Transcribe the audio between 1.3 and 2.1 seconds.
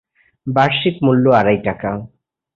আড়াই টাকা।